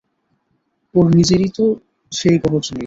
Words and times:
ওর 0.95 1.07
নিজেরই 1.15 1.49
তো 1.57 1.65
সেই 2.11 2.37
গরজ 2.37 2.65
নেই। 2.67 2.79